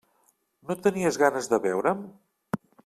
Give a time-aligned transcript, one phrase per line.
[0.69, 2.05] No tenies ganes de veure'm?